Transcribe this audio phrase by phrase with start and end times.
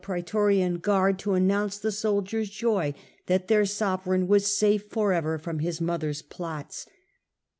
[0.03, 2.91] praetorian guard to announce the soldiers' joy
[3.27, 6.87] that their sovereign was safe for ever from his mother's plots.